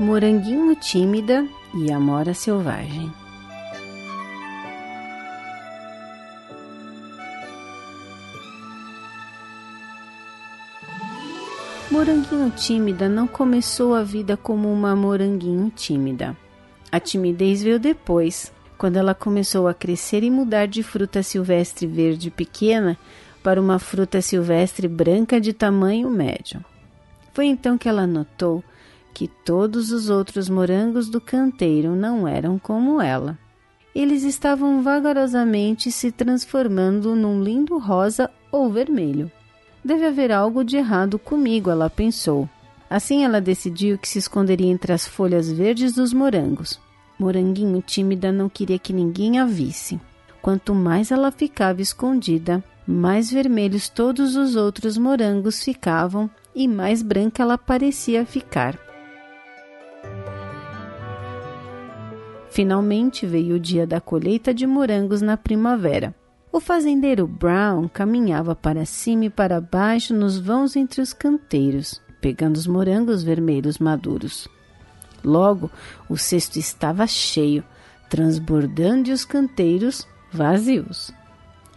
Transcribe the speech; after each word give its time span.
Moranguinho 0.00 0.76
Tímida 0.76 1.44
e 1.74 1.90
Amora 1.90 2.32
Selvagem. 2.32 3.12
Moranguinho 11.90 12.48
Tímida 12.50 13.08
não 13.08 13.26
começou 13.26 13.92
a 13.92 14.04
vida 14.04 14.36
como 14.36 14.72
uma 14.72 14.94
moranguinho 14.94 15.68
tímida. 15.74 16.36
A 16.92 17.00
timidez 17.00 17.60
veio 17.60 17.80
depois, 17.80 18.52
quando 18.78 18.98
ela 18.98 19.16
começou 19.16 19.66
a 19.66 19.74
crescer 19.74 20.22
e 20.22 20.30
mudar 20.30 20.68
de 20.68 20.84
fruta 20.84 21.24
silvestre 21.24 21.88
verde 21.88 22.30
pequena 22.30 22.96
para 23.42 23.60
uma 23.60 23.80
fruta 23.80 24.22
silvestre 24.22 24.86
branca 24.86 25.40
de 25.40 25.52
tamanho 25.52 26.08
médio. 26.08 26.64
Foi 27.34 27.46
então 27.46 27.76
que 27.76 27.88
ela 27.88 28.06
notou 28.06 28.62
que 29.12 29.28
todos 29.28 29.90
os 29.90 30.08
outros 30.10 30.48
morangos 30.48 31.08
do 31.08 31.20
canteiro 31.20 31.94
não 31.94 32.26
eram 32.26 32.58
como 32.58 33.00
ela. 33.00 33.38
Eles 33.94 34.22
estavam 34.22 34.82
vagarosamente 34.82 35.90
se 35.90 36.12
transformando 36.12 37.16
num 37.16 37.42
lindo 37.42 37.78
rosa 37.78 38.30
ou 38.52 38.70
vermelho. 38.70 39.30
Deve 39.84 40.06
haver 40.06 40.30
algo 40.30 40.62
de 40.64 40.76
errado 40.76 41.18
comigo, 41.18 41.70
ela 41.70 41.90
pensou. 41.90 42.48
Assim 42.88 43.24
ela 43.24 43.40
decidiu 43.40 43.98
que 43.98 44.08
se 44.08 44.18
esconderia 44.18 44.70
entre 44.70 44.92
as 44.92 45.06
folhas 45.06 45.50
verdes 45.50 45.94
dos 45.94 46.12
morangos. 46.12 46.80
Moranguinho 47.18 47.82
tímida 47.82 48.30
não 48.30 48.48
queria 48.48 48.78
que 48.78 48.92
ninguém 48.92 49.38
a 49.38 49.44
visse. 49.44 50.00
Quanto 50.40 50.74
mais 50.74 51.10
ela 51.10 51.32
ficava 51.32 51.82
escondida, 51.82 52.62
mais 52.86 53.30
vermelhos 53.30 53.88
todos 53.88 54.36
os 54.36 54.56
outros 54.56 54.96
morangos 54.96 55.62
ficavam 55.62 56.30
e 56.54 56.66
mais 56.66 57.02
branca 57.02 57.42
ela 57.42 57.58
parecia 57.58 58.24
ficar. 58.24 58.87
Finalmente 62.50 63.26
veio 63.26 63.56
o 63.56 63.60
dia 63.60 63.86
da 63.86 64.00
colheita 64.00 64.52
de 64.52 64.66
morangos 64.66 65.20
na 65.20 65.36
primavera. 65.36 66.14
O 66.50 66.60
fazendeiro 66.60 67.26
Brown 67.26 67.88
caminhava 67.88 68.54
para 68.54 68.84
cima 68.84 69.26
e 69.26 69.30
para 69.30 69.60
baixo 69.60 70.14
nos 70.14 70.38
vãos 70.38 70.74
entre 70.76 71.00
os 71.00 71.12
canteiros, 71.12 72.00
pegando 72.20 72.56
os 72.56 72.66
morangos 72.66 73.22
vermelhos 73.22 73.78
maduros. 73.78 74.48
Logo, 75.22 75.70
o 76.08 76.16
cesto 76.16 76.58
estava 76.58 77.06
cheio, 77.06 77.62
transbordando 78.08 79.10
e 79.10 79.12
os 79.12 79.24
canteiros 79.24 80.06
vazios, 80.32 81.12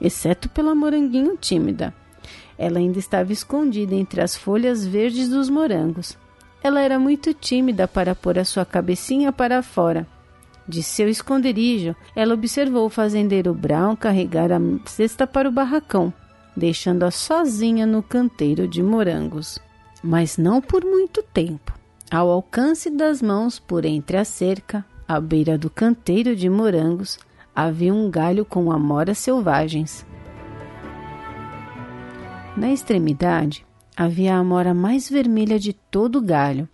exceto 0.00 0.48
pela 0.48 0.74
moranguinho 0.74 1.36
tímida. 1.36 1.94
Ela 2.58 2.78
ainda 2.78 2.98
estava 2.98 3.32
escondida 3.32 3.94
entre 3.94 4.20
as 4.20 4.36
folhas 4.36 4.84
verdes 4.84 5.28
dos 5.28 5.48
morangos. 5.48 6.18
Ela 6.62 6.80
era 6.80 6.98
muito 6.98 7.32
tímida 7.32 7.86
para 7.86 8.14
pôr 8.14 8.38
a 8.38 8.44
sua 8.44 8.64
cabecinha 8.64 9.30
para 9.30 9.62
fora. 9.62 10.06
De 10.68 10.82
seu 10.82 11.08
esconderijo, 11.08 11.94
ela 12.14 12.34
observou 12.34 12.86
o 12.86 12.90
fazendeiro 12.90 13.54
Brown 13.54 13.94
carregar 13.94 14.50
a 14.50 14.58
cesta 14.84 15.26
para 15.26 15.48
o 15.48 15.52
barracão, 15.52 16.12
deixando-a 16.56 17.10
sozinha 17.10 17.86
no 17.86 18.02
canteiro 18.02 18.66
de 18.66 18.82
morangos. 18.82 19.60
Mas 20.02 20.36
não 20.36 20.60
por 20.60 20.84
muito 20.84 21.22
tempo. 21.22 21.72
Ao 22.10 22.28
alcance 22.28 22.90
das 22.90 23.22
mãos, 23.22 23.58
por 23.58 23.84
entre 23.84 24.16
a 24.16 24.24
cerca, 24.24 24.84
à 25.06 25.20
beira 25.20 25.56
do 25.56 25.70
canteiro 25.70 26.34
de 26.34 26.48
morangos, 26.48 27.18
havia 27.54 27.94
um 27.94 28.10
galho 28.10 28.44
com 28.44 28.72
amoras 28.72 29.18
selvagens. 29.18 30.04
Na 32.56 32.72
extremidade, 32.72 33.64
havia 33.96 34.34
a 34.34 34.38
amora 34.38 34.74
mais 34.74 35.08
vermelha 35.08 35.58
de 35.58 35.72
todo 35.72 36.16
o 36.16 36.22
galho. 36.22 36.68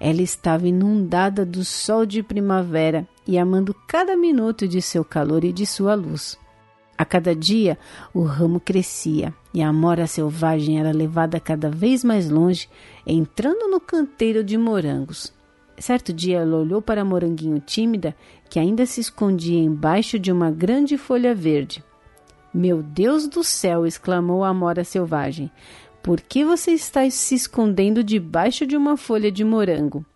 Ela 0.00 0.22
estava 0.22 0.68
inundada 0.68 1.44
do 1.44 1.64
sol 1.64 2.06
de 2.06 2.22
primavera 2.22 3.06
e 3.26 3.38
amando 3.38 3.74
cada 3.86 4.16
minuto 4.16 4.68
de 4.68 4.80
seu 4.80 5.04
calor 5.04 5.44
e 5.44 5.52
de 5.52 5.66
sua 5.66 5.94
luz. 5.94 6.38
A 6.98 7.04
cada 7.04 7.34
dia 7.34 7.78
o 8.14 8.22
ramo 8.22 8.58
crescia 8.58 9.34
e 9.52 9.62
a 9.62 9.68
amora 9.68 10.06
selvagem 10.06 10.80
era 10.80 10.92
levada 10.92 11.38
cada 11.38 11.68
vez 11.68 12.02
mais 12.02 12.30
longe, 12.30 12.68
entrando 13.06 13.68
no 13.68 13.78
canteiro 13.78 14.42
de 14.42 14.56
morangos. 14.56 15.32
Certo 15.78 16.10
dia 16.12 16.38
ela 16.38 16.56
olhou 16.56 16.80
para 16.80 17.02
a 17.02 17.04
moranguinho 17.04 17.60
tímida 17.60 18.16
que 18.48 18.58
ainda 18.58 18.86
se 18.86 19.00
escondia 19.00 19.58
embaixo 19.58 20.18
de 20.18 20.32
uma 20.32 20.50
grande 20.50 20.96
folha 20.96 21.34
verde. 21.34 21.84
Meu 22.52 22.82
Deus 22.82 23.26
do 23.26 23.44
céu! 23.44 23.86
exclamou 23.86 24.42
a 24.42 24.48
amora 24.48 24.82
selvagem. 24.82 25.50
Por 26.02 26.22
que 26.22 26.44
você 26.44 26.70
está 26.70 27.08
se 27.10 27.34
escondendo 27.34 28.02
debaixo 28.02 28.66
de 28.66 28.74
uma 28.74 28.96
folha 28.96 29.30
de 29.30 29.44
morango? 29.44 30.06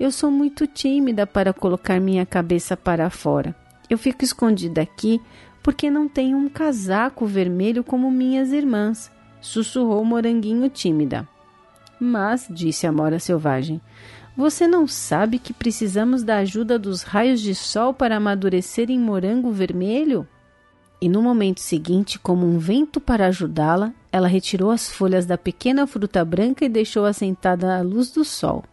Eu 0.00 0.10
sou 0.10 0.30
muito 0.30 0.66
tímida 0.66 1.26
para 1.26 1.52
colocar 1.52 2.00
minha 2.00 2.24
cabeça 2.24 2.74
para 2.74 3.10
fora. 3.10 3.54
Eu 3.90 3.98
fico 3.98 4.24
escondida 4.24 4.80
aqui 4.80 5.20
porque 5.62 5.90
não 5.90 6.08
tenho 6.08 6.38
um 6.38 6.48
casaco 6.48 7.26
vermelho 7.26 7.84
como 7.84 8.10
minhas 8.10 8.50
irmãs, 8.50 9.12
sussurrou 9.42 10.02
Moranguinho 10.02 10.70
tímida. 10.70 11.28
Mas, 12.00 12.48
disse 12.48 12.86
a 12.86 12.92
Mora 12.92 13.18
selvagem, 13.18 13.78
você 14.34 14.66
não 14.66 14.88
sabe 14.88 15.38
que 15.38 15.52
precisamos 15.52 16.22
da 16.22 16.38
ajuda 16.38 16.78
dos 16.78 17.02
raios 17.02 17.42
de 17.42 17.54
sol 17.54 17.92
para 17.92 18.16
amadurecer 18.16 18.90
em 18.90 18.98
morango 18.98 19.50
vermelho? 19.50 20.26
E 20.98 21.10
no 21.10 21.20
momento 21.20 21.60
seguinte, 21.60 22.18
como 22.18 22.46
um 22.46 22.58
vento 22.58 23.02
para 23.02 23.26
ajudá-la, 23.26 23.92
ela 24.10 24.28
retirou 24.28 24.70
as 24.70 24.90
folhas 24.90 25.26
da 25.26 25.36
pequena 25.36 25.86
fruta 25.86 26.24
branca 26.24 26.64
e 26.64 26.70
deixou-a 26.70 27.12
sentada 27.12 27.76
à 27.76 27.82
luz 27.82 28.10
do 28.10 28.24
sol. 28.24 28.64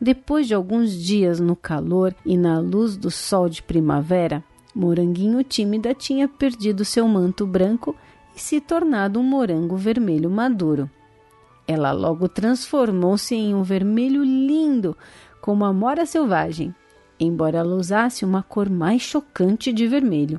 Depois 0.00 0.46
de 0.46 0.54
alguns 0.54 0.92
dias 0.92 1.40
no 1.40 1.56
calor 1.56 2.14
e 2.24 2.36
na 2.36 2.58
luz 2.58 2.96
do 2.96 3.10
sol 3.10 3.48
de 3.48 3.62
primavera, 3.62 4.44
Moranguinho 4.74 5.42
tímida 5.42 5.94
tinha 5.94 6.28
perdido 6.28 6.84
seu 6.84 7.08
manto 7.08 7.46
branco 7.46 7.96
e 8.36 8.40
se 8.40 8.60
tornado 8.60 9.18
um 9.18 9.22
morango 9.22 9.74
vermelho 9.74 10.28
maduro. 10.28 10.90
Ela 11.66 11.92
logo 11.92 12.28
transformou-se 12.28 13.34
em 13.34 13.54
um 13.54 13.62
vermelho 13.62 14.22
lindo, 14.22 14.94
como 15.40 15.64
a 15.64 15.72
mora 15.72 16.04
selvagem, 16.04 16.74
embora 17.18 17.58
ela 17.58 17.74
usasse 17.74 18.22
uma 18.22 18.42
cor 18.42 18.68
mais 18.68 19.00
chocante 19.00 19.72
de 19.72 19.86
vermelho. 19.86 20.38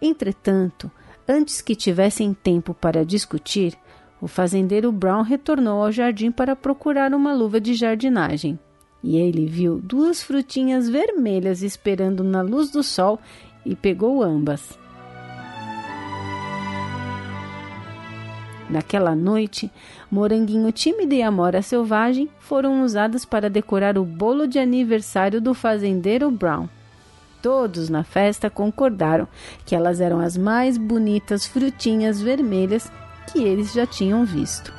Entretanto, 0.00 0.88
antes 1.26 1.60
que 1.60 1.74
tivessem 1.74 2.32
tempo 2.32 2.72
para 2.72 3.04
discutir, 3.04 3.76
o 4.24 4.26
fazendeiro 4.26 4.90
Brown 4.90 5.20
retornou 5.20 5.84
ao 5.84 5.92
jardim 5.92 6.32
para 6.32 6.56
procurar 6.56 7.12
uma 7.12 7.34
luva 7.34 7.60
de 7.60 7.74
jardinagem. 7.74 8.58
E 9.02 9.18
ele 9.18 9.44
viu 9.44 9.78
duas 9.78 10.22
frutinhas 10.22 10.88
vermelhas 10.88 11.62
esperando 11.62 12.24
na 12.24 12.40
luz 12.40 12.70
do 12.70 12.82
sol 12.82 13.20
e 13.66 13.76
pegou 13.76 14.22
ambas. 14.22 14.78
Naquela 18.70 19.14
noite, 19.14 19.70
moranguinho 20.10 20.72
tímido 20.72 21.14
e 21.14 21.20
amora 21.20 21.60
selvagem 21.60 22.30
foram 22.38 22.82
usadas 22.82 23.26
para 23.26 23.50
decorar 23.50 23.98
o 23.98 24.06
bolo 24.06 24.48
de 24.48 24.58
aniversário 24.58 25.38
do 25.38 25.52
fazendeiro 25.52 26.30
Brown. 26.30 26.66
Todos 27.42 27.90
na 27.90 28.02
festa 28.02 28.48
concordaram 28.48 29.28
que 29.66 29.74
elas 29.74 30.00
eram 30.00 30.18
as 30.18 30.34
mais 30.34 30.78
bonitas 30.78 31.46
frutinhas 31.46 32.22
vermelhas 32.22 32.90
que 33.26 33.42
eles 33.42 33.72
já 33.72 33.86
tinham 33.86 34.24
visto. 34.24 34.72